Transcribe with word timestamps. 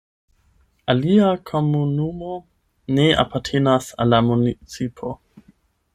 Alia 0.93 1.27
komunumo 1.49 2.31
ne 2.97 3.05
apartenas 3.25 3.93
al 4.01 4.13
la 4.15 4.23
municipo. 4.31 5.17